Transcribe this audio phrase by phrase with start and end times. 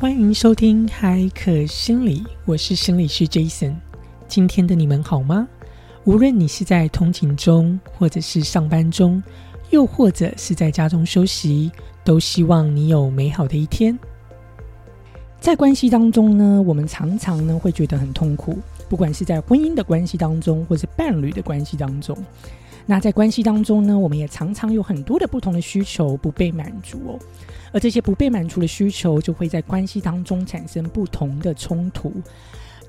[0.00, 3.74] 欢迎收听海可心理，我是心理师 Jason。
[4.28, 5.48] 今天的你们好吗？
[6.04, 9.20] 无论你是在通勤中，或者是上班中，
[9.70, 11.72] 又或者是在家中休息，
[12.04, 13.98] 都希望你有美好的一天。
[15.40, 18.56] 在关系当中呢，我们常常呢会觉得很痛苦，
[18.88, 22.16] 不管是在婚姻的关系当中，或是伴侣的关系当中。
[22.90, 27.18] 那在关系当中呢，我们也常常有很多的不同的需求不被满足哦。
[27.70, 32.10] 而这些不被满足的需求，就会在关系当中产生不同的冲突，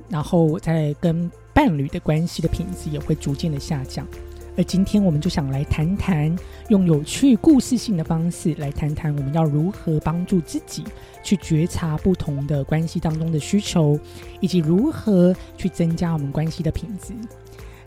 [0.07, 4.07] 然后在跟伴侣的关系的品质也会逐渐的下降。
[4.55, 6.33] 而今天我们就想来谈谈，
[6.69, 10.85] 用有趣故事性的方式来谈谈，我们要如何帮助自己
[11.21, 13.99] 去觉察不同的关系当中的需求，
[14.39, 17.13] 以及如何去增加我们关系的品质。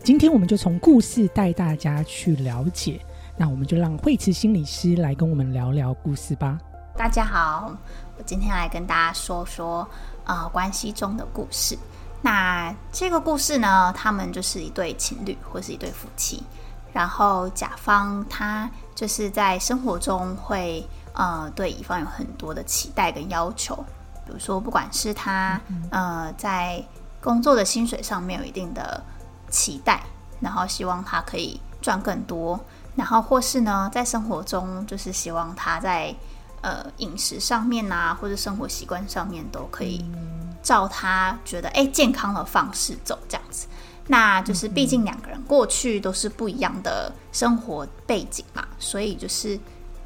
[0.03, 2.99] 今天我们就从故事带大家去了解，
[3.37, 6.59] 那我们就让慧慈心理师来跟我们聊聊故事吧。
[6.97, 7.73] 大家好，
[8.17, 9.87] 我今天来跟大家说说
[10.25, 11.79] 呃关系中的故事。
[12.21, 16.43] 那这个故事呢，他们就是一对情侣或是一对夫妻。
[16.91, 23.73] 然后甲方他就是在生活中会呃对乙方有很多的期待跟要求，
[24.25, 25.61] 比如说不管是他
[25.91, 26.83] 呃在
[27.21, 29.01] 工作的薪水上面有一定的
[29.53, 30.03] 期待，
[30.41, 32.59] 然后希望他可以赚更多，
[32.95, 36.13] 然后或是呢在生活中就是希望他在
[36.61, 40.03] 呃，饮食上面啊，或者生活习惯上面都可以
[40.61, 43.67] 照他觉得哎健康的方式走，这样子。
[44.07, 49.59] 那就是毕竟两个人过去都是不一样的生活背景嘛，所以就是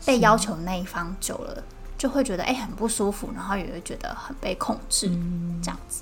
[0.04, 1.64] 被要求那一方久了，
[1.96, 5.08] 就会觉得哎很不舒服，然后也会觉得很被控制，
[5.62, 6.02] 这样子。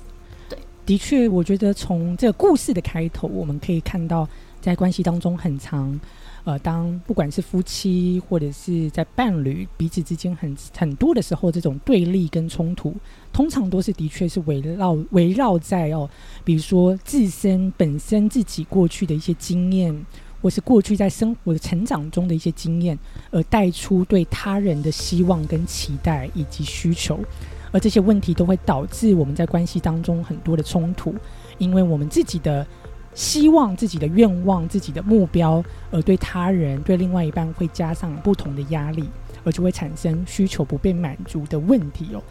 [0.86, 4.26] 的确，我觉得从这个故事的开头，我们可以看到
[4.60, 5.98] 在关系当中很长。
[6.44, 12.94] 呃，当不管是夫妻或者是在伴侣彼此之间很很多的时候，这种对立跟冲突，
[13.32, 16.08] 通常都是的确是围绕围绕在哦，
[16.44, 20.06] 比如说自身本身自己过去的一些经验，
[20.40, 22.96] 或是过去在生活的成长中的一些经验，
[23.32, 27.18] 而带出对他人的希望跟期待以及需求，
[27.72, 31.14] 而这些问题都会导致我们在关系当中很多的冲突，
[31.58, 32.66] 因为我们自己的。
[33.16, 39.08] 希望自己的愿望、自己的目标，而对他人、对另外一半会加上不同的压力，
[39.42, 42.22] 而就会产生需求不被满足的问题哦。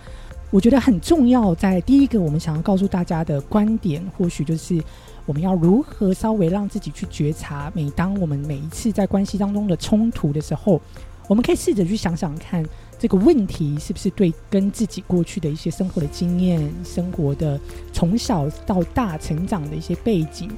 [0.51, 4.79] 我觉得很重要，在第一个，我们想要告诉大家的观点，或许就是
[5.25, 10.79] 我们要如何稍微让自己去觉察，每当我们每一次在关系当中的冲突的时候，
[11.27, 12.63] 我们可以试着去想想看，
[12.99, 17.59] 这个问题是不是对跟自己过去的一些生活的经验、生活的
[17.91, 20.49] 从小到大成长的一些背景。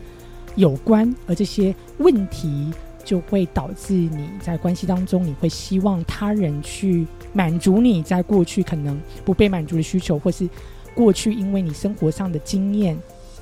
[0.56, 2.72] 有关，而这些问题
[3.06, 10.50] 就会导致你在关系当中，你会希望他人去满足你在过去可能不被满足的需求，或是
[10.96, 12.98] 过去因为你生活上的经验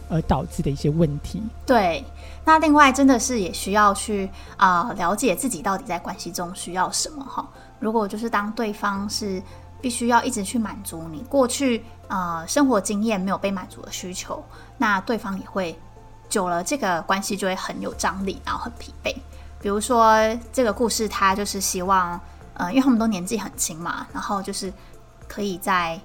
[0.10, 1.42] 而导致的一些问题。
[1.66, 2.04] 对，
[2.44, 7.48] 那另外真的是也需要去啊了解自己到底在关系中需要什么哈。
[7.80, 9.42] 如果就是当对方是
[9.82, 14.44] 必须要一直去满足你过去啊生活经验没有被满足的需求，
[14.78, 15.78] 那对方也会。
[16.28, 19.16] 久了，这个关系就会很有张力，然后很疲惫。
[19.62, 20.18] 比如说，
[20.52, 22.20] 这个故事，他就是希望，
[22.56, 24.74] 呃，因为他们都年纪很轻嘛，然后就是
[25.28, 26.02] 可以在，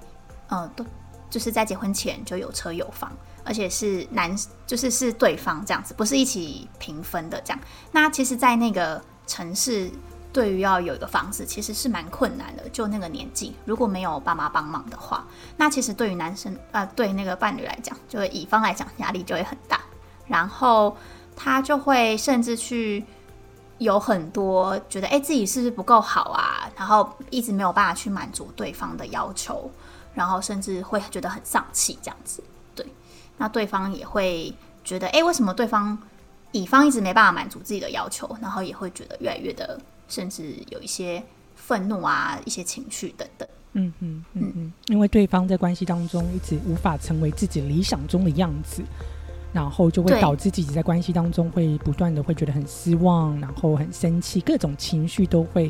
[0.47, 0.85] 呃，都
[1.27, 3.11] 就是在结婚前就有车有房，
[3.43, 4.35] 而且是男，
[4.67, 7.59] 就是是对方这样子，不是一起平分的这样。
[7.91, 9.89] 那其实，在那个城市，
[10.33, 12.69] 对于要有一个房子，其实是蛮困难的。
[12.69, 15.25] 就那个年纪，如果没有爸妈帮忙的话，
[15.57, 19.79] 那其实对于男生，呃，对那个伴侣来讲，就乙方来讲，压力就会很大。
[20.27, 20.95] 然后
[21.35, 23.03] 他就会甚至去
[23.79, 26.69] 有很多觉得，哎，自己是不是不够好啊？
[26.77, 29.69] 然后一直没有办法去满足对方的要求，
[30.13, 32.41] 然后甚至会觉得很丧气这样子。
[33.41, 34.53] 对，那对方也会
[34.83, 35.97] 觉得，哎，为什么对方
[36.51, 38.29] 乙方一直没办法满足自己的要求？
[38.41, 41.21] 然后也会觉得越来越的，甚至有一些
[41.55, 43.47] 愤怒啊，一些情绪等等。
[43.73, 48.83] 嗯嗯嗯嗯，因为对方在关系当中一直无法成为自己理想中的样子。
[49.53, 55.69] 然后就会导致自己在关系当中会不断的会觉得很失望，然后很生气，各种情绪都会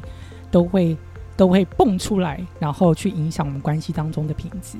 [0.51, 0.95] 都会
[1.41, 4.77] 都会蹦出来，然后去影响我们关系当中的品质。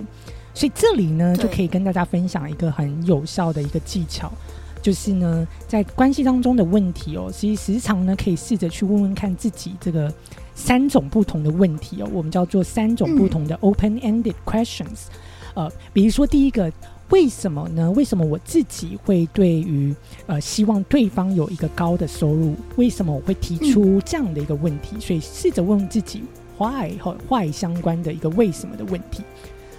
[0.53, 4.31] 所以这里呢，就可以跟大家分享一个很有效的一个技巧，
[4.79, 10.13] 就是呢，在关系当中的问题哦，其实时常呢可以试着去问问看自己这个
[10.53, 15.07] 三种不同的问题哦，我们叫做三种不同的 open-ended questions。
[15.55, 16.71] 呃，比如说第一个。
[17.09, 17.91] 为什么呢？
[17.91, 19.93] 为什么我自己会对于
[20.27, 22.55] 呃希望对方有一个高的收入？
[22.77, 24.97] 为什么我会提出这样的一个问题？
[24.97, 26.23] 所以试着问自己
[26.61, 29.23] why 和 why 相关的一个为什么的问题。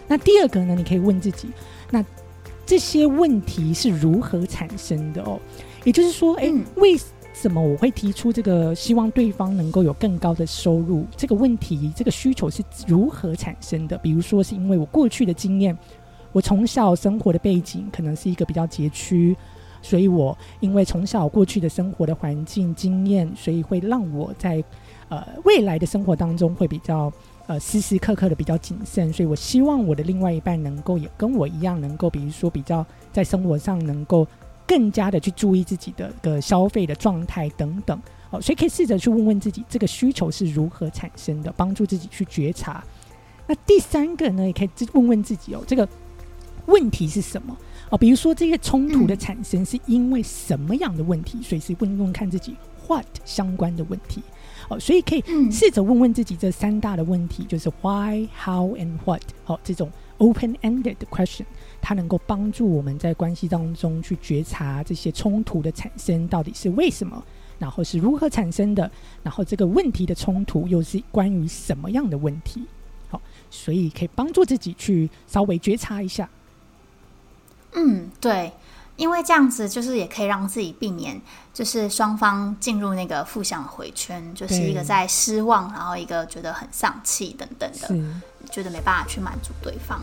[0.09, 1.49] 那第二个呢，你可以问自己，
[1.91, 2.05] 那
[2.67, 5.39] 这些问题是如何产生的哦？
[5.85, 6.99] 也就是说，哎，为
[7.33, 11.07] 什么我会提出这个希望对方能够有更高的收入？
[11.17, 13.97] 这个问题，这个需求是如何产生的？
[13.99, 15.77] 比如说，是因为我过去的经验，
[16.33, 19.37] 我从小生活的背景可能是一个比较拮据，
[19.81, 24.63] 所以我因为从小过去的生活的环境经验，所以会让我在
[25.13, 27.13] 呃未来的生活当中会比较。
[27.49, 34.25] 呃，时时刻刻的比较谨慎，所以我希望我的另外一半能够也跟我一样，能够比如说比较在生活上能够
[34.65, 38.01] 更加的去注意自己的个消费的状态等等。
[38.31, 42.83] 哦，所以可以试着去问问自己，这个需求是如何产生的，帮助自己去觉察。
[43.49, 45.87] 那第三个呢，也可以问问自己哦，这个
[46.67, 47.55] 问题是什么？
[47.91, 51.41] 哦，比如说这个冲突的产生是因为什么样的问题？
[51.43, 52.55] 随时问问看自己
[52.87, 54.23] what 相关的问题。
[54.73, 59.21] 哦，所以可以试着问问自己这三大的问题，就是 why、how and what。
[59.45, 61.45] 好，这种 open-ended question，
[61.81, 67.23] 它能够帮助我们在关系当中去觉察这些冲突的产生到底是为什么，
[67.59, 68.91] 然后是如何产生的，
[69.23, 72.65] 然后这个问题的冲突又是关于什么样的问题。
[73.11, 73.21] 好，
[73.51, 76.29] 所以可以帮助自己去稍微觉察一下。
[77.75, 78.51] 嗯，对。
[78.97, 81.21] 因为这样子就是也可以让自己避免，
[81.53, 87.89] 就是双方进入那个负向回圈，就是一个在失望，然后一个觉得很丧气等等的，
[88.51, 90.01] 觉得没办法去满足对方。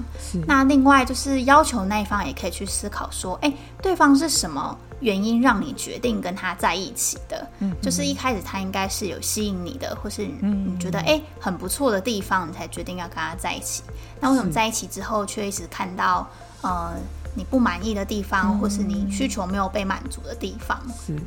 [0.47, 7.47] 那另外就是要求那一方也可以去思考说，哎，对方是什么原因让你决定跟他在一起的？
[7.59, 13.83] 嗯，就是一开始他应该是有吸引你的，或是你觉得哎很不错的地方，你才决定要跟他在一起。
[14.19, 16.27] 那为什么在一起之后却一直看到
[16.61, 16.93] 呃？
[17.35, 20.81] 你不满意的地方，或是你需求没有被满足的地方，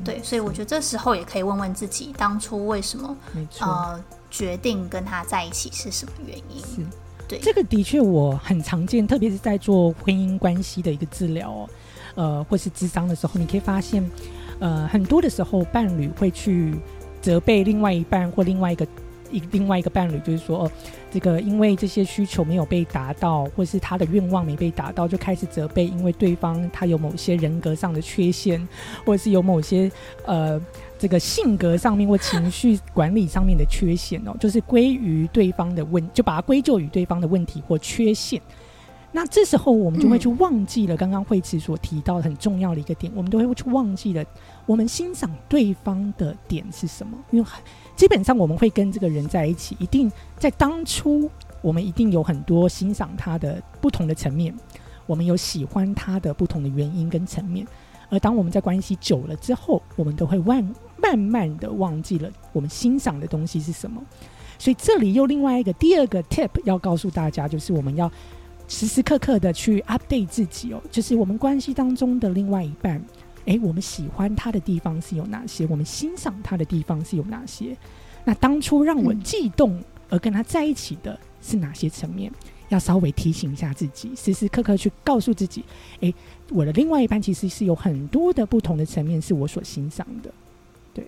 [0.05, 3.17] 对，所以我觉得这时候也可以问问自己，当初为什么
[3.61, 3.99] 呃
[4.29, 6.59] 决定跟他在一起是什么原因？
[6.59, 6.85] 是，
[7.29, 11.67] 对，这个的确我很常见，特别是在做婚姻关系的一个治疗，
[12.17, 14.05] 呃，或是智商的时候，你可以发现，
[14.59, 16.75] 呃，很多的时候伴侣会去
[17.23, 18.85] 责备另外一半或另外一个。
[19.33, 20.73] 一另外一个伴侣就是说，哦，
[21.11, 28.61] 这个因为这些需求没有被达到，或是他的愿望没被达到，就开始责备，因为对方他有某些人格上的缺陷，
[29.05, 29.91] 或者是有某些
[30.27, 30.61] 呃
[30.99, 38.41] 这个性格上面或情绪管理上面的缺陷哦，就是归于对方的问，就把它归咎于对方的问题或缺陷。
[39.15, 44.25] 那这时候我们就会去忘记了刚刚惠慈所提到很重要的一个点，我们都会去忘记了
[44.65, 47.47] 我们欣赏对方的点是什么，因为。
[47.95, 51.31] 基本上我们会跟这个人在一起，一定在当初
[51.61, 54.55] 我们一定有很多欣赏他的不同的层面，
[55.07, 57.67] 我们有喜欢他的不同的原因跟层面。
[58.09, 64.03] 而当我们在关系久了之后，我们都会慢慢慢的忘记了我们欣赏的东西是什么。
[64.59, 68.11] 所以这里又另外一个第二个 tip 要告诉大家，就是我们要
[68.69, 73.03] 时时刻刻的去 update 自己哦，就是我们关系当中的另外一半。
[73.47, 75.67] 诶，我们喜欢他的地方是有哪些？
[75.67, 77.77] 我们欣赏他的地方是有哪些？
[78.25, 82.31] 那当初让我悸动而跟他在一起的是哪些层面？
[82.69, 85.65] 要稍微提醒一下自己，时时刻刻去告诉自己：
[86.01, 86.15] 诶，
[86.51, 90.33] 我的另外一半其实是有很多的不同的层面是我所欣赏的。
[90.95, 91.07] 对，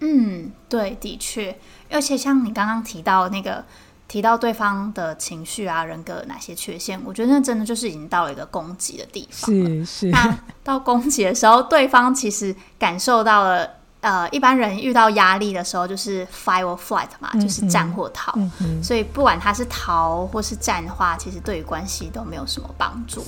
[0.00, 1.56] 嗯，对，的确，
[1.90, 3.64] 而且像你刚刚提到那个。
[4.12, 10.10] 提到对方的情绪啊，人格哪些缺陷，我觉得那真的就是已经到了一个攻击的地方是是。
[10.10, 13.66] 那到攻击的时候，对方其实感受到了，
[14.02, 18.38] 呃，一般人遇到压力的时候就是 fight or flight 嘛，就是战或逃。
[18.82, 23.24] 所以不管他是逃或是战的话，其实对于关系都没有什么帮助。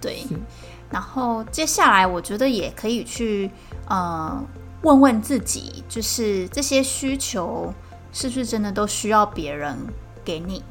[0.00, 0.24] 对。
[0.88, 3.50] 然后接下来，我觉得也可以去
[3.88, 4.40] 呃
[4.82, 7.74] 问问自己，就是这些需求
[8.12, 9.76] 是不是真的都需要别人。
[10.24, 10.62] 给你，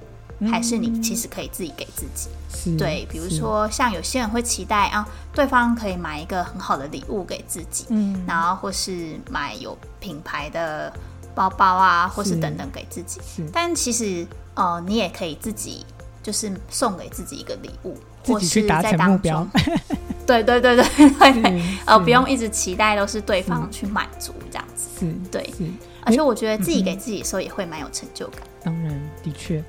[0.50, 2.30] 还是你其实可以自己给自己。
[2.78, 10.92] 对，比如说像有些人会期待啊，对方可以买一个很好的礼物给自己，嗯，然后或是买有品牌的
[11.34, 13.20] 包包啊，或是等等给自己。
[13.52, 15.86] 但其实呃，你也可以自己
[16.22, 19.50] 就是送给自己一个礼物，或是在当中，
[20.28, 24.88] 对对对对对， 呃，不用一直期待都是对方去满足这样子。
[25.32, 25.52] 对，
[26.06, 28.42] 而且我觉得自己给自己的时候也会蛮有成就感。
[28.64, 29.64] 当然，的确，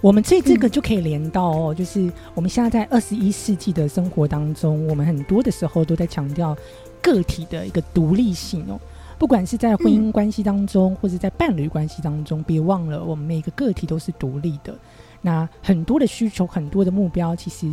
[0.00, 6.56] 我们这这个就可以连到哦，就是我们现在在二十一世纪的生活当中，我们很多的时候都在强调
[7.02, 8.80] 个体的一个独立性哦。
[9.16, 14.76] 不管是在婚姻关系当中，或者在伴侣关系当中，别忘了我们每个个体都是独立的。
[15.22, 17.70] 那很多的需求，很多的目标，其实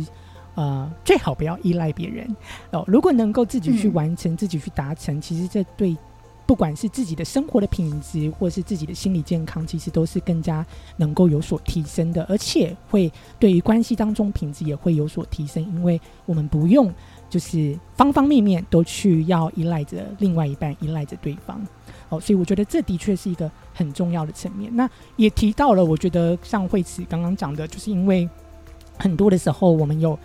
[0.54, 2.26] 呃最好不要依赖别人
[2.70, 2.84] 哦。
[2.86, 5.96] 如果能够自己去完成，自己去达成，其实这对
[6.46, 10.64] 不管是自己的生活的品质，或是自己的心理健康，其实都是更加
[10.96, 16.92] 能够有所提升的，而且会对于关系当中品质也会有所提升，因为我们不用
[17.30, 21.64] 就是方方面面都去要依赖着另外一半，依赖着对方。
[22.08, 24.70] 哦，所以我觉得这的确是一个很重要的层面。
[24.74, 28.28] 那也提到了，我觉得像惠慈刚刚讲的，就是因为
[28.98, 30.18] 很多的时候我们有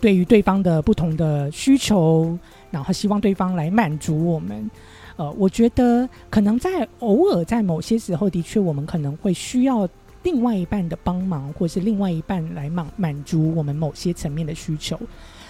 [0.00, 2.38] 对于对方的不同的需求，
[2.70, 4.70] 然后希望对方来满足我们。
[5.20, 9.86] 呃，我觉得可能在偶尔在某些时候，的确我们可能会需要
[10.22, 14.98] 另外一半的帮忙，或是另外一半来满满足我们某些层面的需求。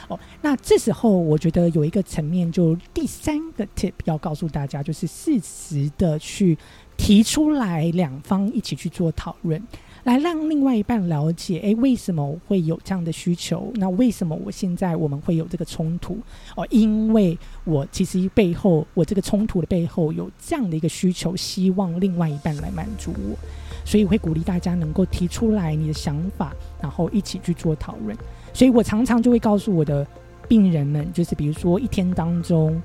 [0.08, 6.58] 哦，那这时候我觉得有一个层面，就第三个 tip 要告诉大家，就是适时的去
[6.96, 9.62] 提出来，两方一起去做讨论。
[10.04, 13.71] 来让另外一半了解，诶，为什么会有这样的需求？
[13.75, 16.19] 那为什么我现在我们会有这个冲突？
[16.57, 23.37] 哦，因为我其实背后，我这个冲突的背后有这样的一个需求，希望另外一半来满足我，
[23.85, 28.16] 所以我会鼓励大家能够提出来你的想法，然后一起去做讨论。
[28.52, 30.07] 所以我常常就会告诉我的
[30.49, 32.80] 病人们，就是比如说一天当中。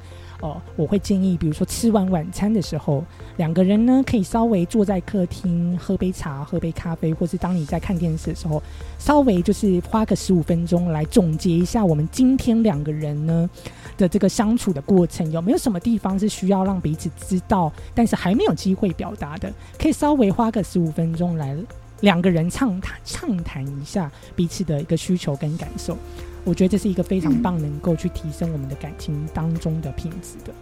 [0.46, 3.04] 哦，我会建议，比如说吃完晚餐的时候，
[3.38, 8.62] 两个人呢可以稍微坐在客厅喝杯茶、喝杯咖啡，或是当你在看电视的时候，
[9.00, 13.50] 稍微就是花个十五分钟来总结一下我们今天两个人呢
[13.98, 21.58] 的这个相处的过程，有没有什么地方是需要让彼此知道，但是还没有机会表达的，可以稍微花个十五分钟来
[22.02, 25.98] 两个人畅谈畅谈一下彼此的一个需求跟感受。
[26.46, 30.54] 我觉得这是一个非常棒，能够去提升我们的感情当中的品质的。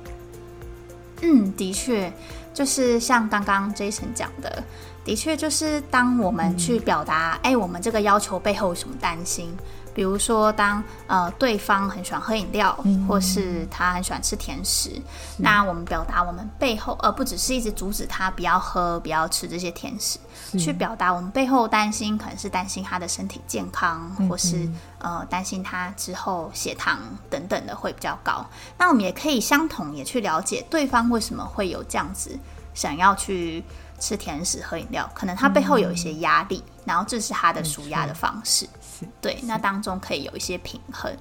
[1.22, 2.12] 嗯，的确，
[2.54, 4.63] 就是像刚刚 Jason 讲的，
[5.06, 9.54] 的确就是当我们去表达，哎，我们这个要求背后有什么担心。
[9.94, 15.02] 比如说，当呃对方很喜欢喝饮料，或是他很喜欢吃甜食，
[15.38, 20.18] 那我们表达我们背后，而不只是一直阻止他不要喝、不要吃这些甜食，
[20.58, 24.68] 去表达我们背后担心，可能是担心他的身体健康，或是
[25.00, 28.46] 呃担心他之后血糖等等的会比较高。
[28.78, 32.38] 那我们也可以相同也去了解对方为什么会有这样子
[32.74, 33.64] 想要去
[34.00, 38.68] 吃甜食、喝饮料，可能他背后有一些压力，然后这是他的舒压的方式。
[39.22, 41.12] 对，那当中可以有一些平衡，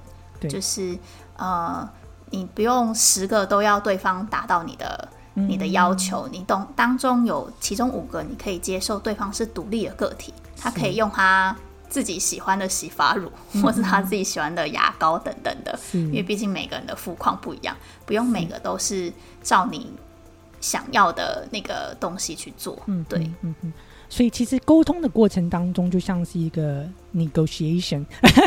[0.49, 0.97] 就是
[1.37, 1.89] 呃，
[2.29, 11.55] 你不用十个都要对方达到你的你的要求，你懂当中有其中五个你可以接受对方是独立的个体，他可以用他
[11.89, 17.75] 自己喜欢的洗发乳，或是他自己喜欢的牙膏等等的，因为毕竟每个人的肤况不一样，
[18.05, 19.11] 不用每个都是
[19.41, 19.91] 照你
[20.63, 23.73] 想要的那个东西去做，嗯，对，嗯嗯。
[24.09, 28.05] 所以其实沟通的过程当中，就像是一个 negotiation，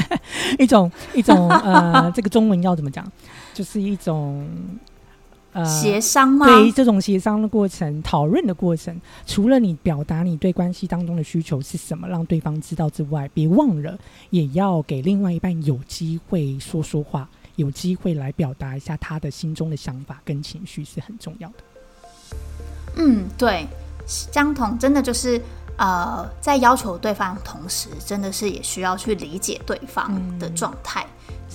[0.58, 3.04] 一种一种呃， 这个中文要怎么讲？
[3.52, 4.48] 就是一种
[5.52, 6.46] 呃协商吗？
[6.46, 13.98] 对，这种协商的过程、讨论的过程，除了你表达你对关系当中的需求是什么，让对方知道之外，别忘了
[14.30, 21.54] 也要给另外一半有机会说说话，有机会来表达一下他的心中的想法跟情绪是很重要的。
[22.96, 23.66] 嗯，对。
[24.06, 25.42] 相同真的就是
[25.76, 31.04] 呃，在要求对方同时，真的是也需要去理解对方的状态，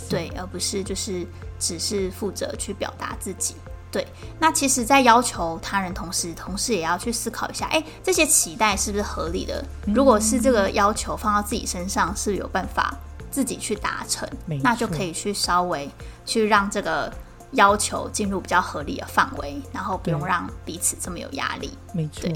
[0.10, 1.26] 对，而不是就是
[1.58, 3.56] 只是负责去表达自己。
[3.90, 4.06] 对，
[4.38, 9.64] 那其实，在要求他人同时，同时也要去思考一下，哎，这些期待是不是合理的？
[9.86, 12.94] 如果是这个要求放到自己身上是有办法
[13.32, 14.28] 自己去达成，
[14.62, 15.90] 那就可以去稍微
[16.26, 17.10] 去让这个。
[17.52, 21.70] 要求进入比较合理的范围，然后不用让彼此这么有压力。
[21.94, 22.30] 没错，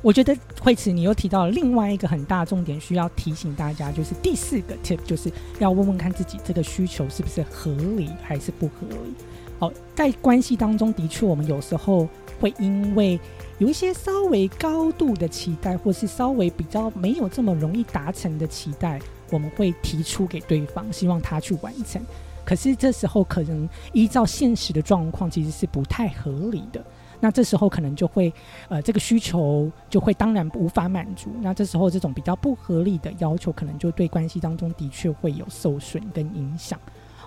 [0.00, 9.14] 我觉得惠慈，你又提到了另外一个很大重点，需要提醒大家，就是第四个 tip，就是要问问看自己这个需求是不是合理还是不合理。
[9.58, 12.08] 好，在关系当中的确，我们有时候
[12.40, 13.20] 会因为
[13.58, 19.00] 有一些稍微高度的期待，或是稍微比较没有这么容易达成的期待，
[19.32, 22.00] 我们会提出给对方，希望他去完成。
[22.44, 26.84] 可是这时候可能依照现实的状况，其实是不太合理的。
[27.20, 28.32] 那这时候可能就会，
[28.68, 31.30] 呃，这个需求就会当然无法满足。
[31.40, 36.76] 那这时候这种比较不合理的要求，可能就对关系当中的确会有受损跟影响。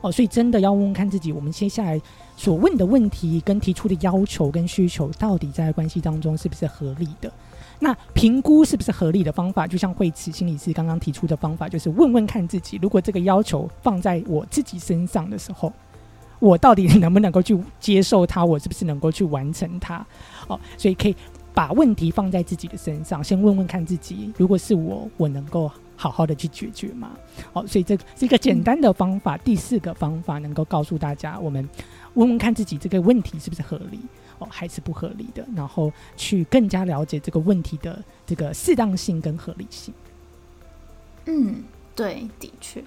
[0.01, 1.99] 哦，所以真的要问问看自己，我们接下来
[2.35, 7.31] 所问的问题跟提出的要求跟需求，到底在关系当中是不是合理的？
[7.79, 15.71] 那评估是不是合理的方法，就像惠慈心理师刚刚提出的方法，就是问问看自己，如果这个要求放在我自己身上的时候，
[16.39, 18.43] 我到底能不能够去接受它？
[18.43, 20.05] 我是不是能够去完成它？
[20.47, 21.15] 哦，所以可以
[21.53, 27.11] 把问题放在自己的身上，先问问看自己，如果是我，我能够好好的去解决吗？
[27.53, 29.37] 哦，所以这是一个简单的方法。
[29.37, 31.67] 第四个方法能够告诉大家，我们
[32.15, 33.99] 问问看自己这个问题是不是合理。
[34.39, 39.93] 哦还是不合理的，然后去更加了解这个问题的这个适当性跟合理性。
[41.25, 41.63] 嗯，
[41.95, 42.83] 对，的确。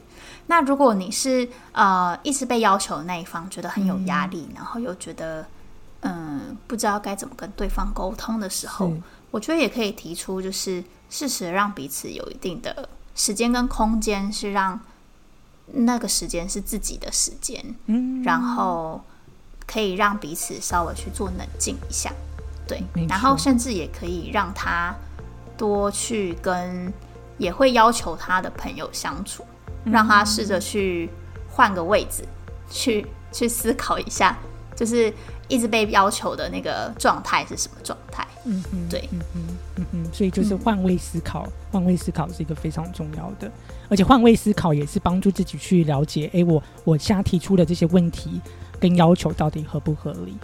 [0.47, 5.47] 那如果你是呃一直被要求的那一方，觉得很有压力，然后又觉得
[6.01, 8.93] 嗯不知道该怎么跟对方沟通的时候，
[9.31, 14.79] 我觉得也可以提出，就是适时让彼此有一定的时间跟空间，是让
[15.73, 19.03] 那个时间是自己的时间，嗯，然后
[19.71, 22.11] 可以让彼此稍微去做冷静一下，
[22.67, 24.93] 对，然后甚至也可以让他
[25.57, 26.93] 多去跟
[27.37, 29.45] 也会要求他的朋友相处。
[29.85, 31.09] 让他试着去
[31.49, 32.23] 换个位置，
[32.69, 34.37] 去去思考一下，
[34.77, 35.11] 就是
[35.47, 38.27] 一直被要求的那个状态是什么状态？
[38.45, 39.47] 嗯嗯，对，嗯嗯
[39.77, 43.51] 嗯嗯，所以就是换位思考，换位思考是一个非常重要的，
[43.89, 48.43] 而且换位思考也是帮助自己去了解，哎，我我现在提出的这些问题
[48.81, 50.35] 跟要求到底合不合理？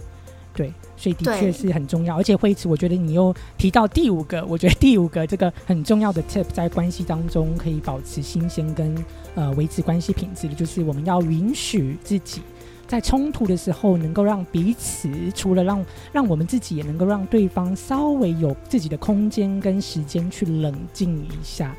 [0.53, 8.95] 对，所以的确是很重要，而且惠慈，我觉得你又提到第五个，我觉得第五个这个很重要的 tip，在关系当中可以保持新鲜跟
[9.35, 12.41] 呃维持关系品质的，就是我们要允许自己
[12.87, 21.75] 在冲突的时候，能够让彼此除了让让我们自己，也能够让对方稍微有自己的空间跟时间去冷静一下。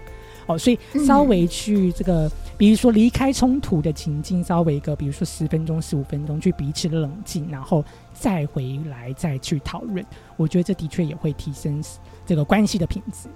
[0.47, 7.85] 哦，所以稍微去这个，比如说离开冲突的情境，稍微一个，比如说十分钟、十五分钟，去彼此冷静，然后
[8.15, 10.05] 再回来再去讨论。
[10.37, 11.83] 我觉得这的确也会提升
[12.25, 13.29] 这个关系的品质。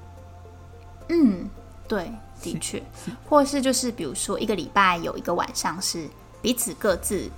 [1.09, 1.49] 嗯，
[1.89, 2.83] 对，的确，
[3.29, 6.09] 或是就是比如说一个礼拜有一个晚上是
[6.41, 7.29] 彼此各自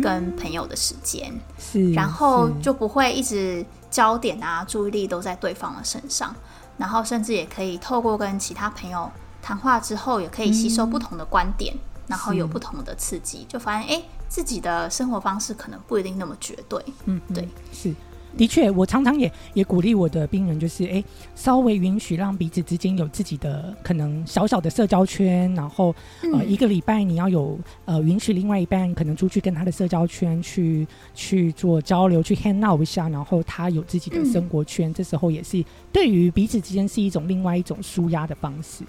[0.00, 6.32] 跟朋友的时间，是，然后就不会一直焦点啊注意力都在对方的身上。
[6.78, 9.10] 然后甚至也可以透过跟其他朋友
[9.42, 11.74] 谈话之后，也可以吸收不同的观点，
[12.06, 16.84] 然后有不同的刺激，就发现哎，自己的生活方式可能不一定那么绝对。
[17.04, 17.94] 嗯，对，是。
[18.36, 21.02] 的确，我常常也也鼓励我的病人，就是哎，
[21.34, 25.94] 稍微允许让彼此之间有自己的可能小小的社交圈，然后
[26.32, 38.84] 呃，一个礼拜你要有呃允许另外一半可能出去跟他的社交圈去去做交流，去 hang out 一下，然后他有自己的生活圈，这时候也是对于彼此之间是一种另外一种舒压的方式，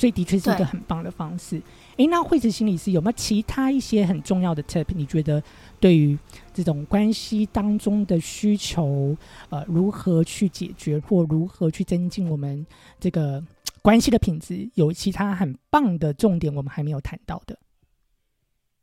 [0.00, 1.60] 所以的确是一个很棒的方式。
[1.98, 4.86] 哎，那惠子心理师有没有其他一些很重要的 tip？
[4.94, 5.42] 你觉得？
[5.78, 6.18] 对于
[6.52, 9.16] 这种关系当中的需求，
[9.48, 12.66] 呃，如何去解决或如何去增进我们
[12.98, 13.42] 这个
[13.80, 17.58] 关系的品质，有其他很棒的重点，我们还没有谈到的。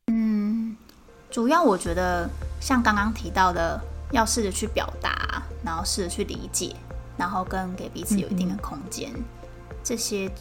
[0.07, 0.75] 嗯，
[1.29, 2.27] 主要我觉得
[2.59, 3.79] 像刚刚提到的，
[4.11, 6.75] 要试着去表达，然后试着去理解，
[7.15, 9.11] 然后跟给彼此有一定的空间，
[9.83, 10.31] 这些。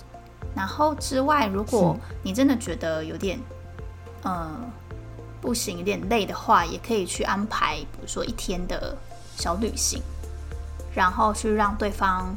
[0.55, 3.39] 然后之外，如果你真的觉得有点，
[4.23, 4.51] 呃。
[5.39, 8.97] 不行，有点累的话，也可以去安排，比如说一天的
[9.37, 10.03] 小旅行，
[10.93, 12.35] 然后去让对方，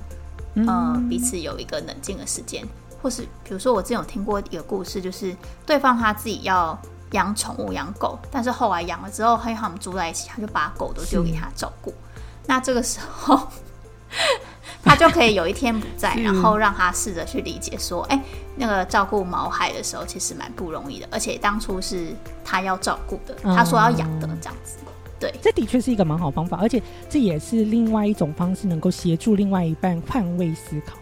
[0.67, 2.63] 呃，彼此有一个冷静的时间。
[3.01, 5.35] 或是比如说，我之前有听过一个故事，就是
[5.65, 6.77] 对方他自己要
[7.11, 11.91] 养宠物，养狗，但是后来养了之后，因为他们住在一起，他就把狗都丢给他照顾。
[12.45, 13.47] 那这个时候。
[14.89, 18.19] 他就可以有一天不在，然后让他试着去理解说，哎，
[18.55, 22.07] 那个照顾毛孩的时候其实蛮不容易的，而且当初是
[22.43, 24.77] 他要照顾的，他说要养的这样子。
[25.19, 30.97] 对，这的确是一个蛮好方法，而且这也是另外一种方式，能够协助另外一半换位思考，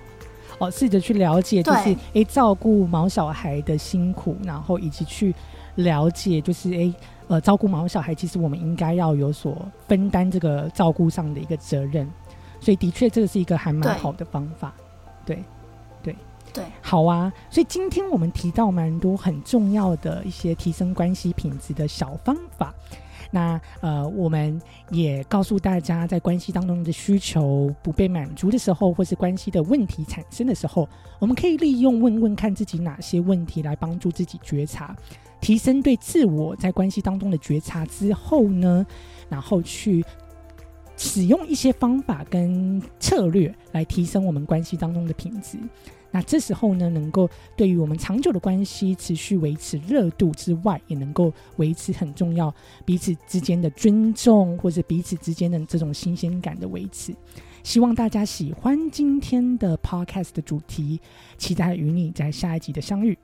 [0.58, 5.34] 哦，试着去了解，就是哎，照顾毛小孩的辛苦，然后以及去
[5.76, 6.94] 了解，就是哎，
[7.28, 12.06] 呃，照顾毛小孩，其实我们应该要有所分担这个照顾上的一个责任。
[12.60, 14.74] 所以的确，这个是一个还蛮好的方法，
[15.26, 15.44] 对，
[16.04, 16.16] 对，
[16.54, 17.32] 对，好啊。
[17.50, 22.74] 所以今天我们提到蛮多很重要的一些提升关系品质的小方法。
[23.30, 30.88] 那呃，我们也告诉大家，在关系当中的需求不被满足的时候，或是关系的问题产生的时候，
[31.20, 34.96] 我们可以利用问问看自己哪些问题来帮助自己觉察，
[35.42, 38.86] 提升对自我在关系当中的觉察之后呢，
[39.30, 40.04] 然后去。
[40.98, 45.58] 使用一些方法跟策略来提升我们关系当中的品质，
[46.10, 57.14] 那这时候呢，能够对于我们长久的关系持续维持热度之外，也能够维持很重要彼此之间的尊重，或者彼此之间的这种新鲜感的维持。
[57.64, 61.00] 希望大家喜欢今天的 podcast 的主题，
[61.38, 63.18] 期待与你在下一集的相遇。